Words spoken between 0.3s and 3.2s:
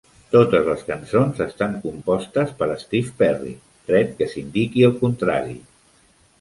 Totes les cançons estan compostes per Steve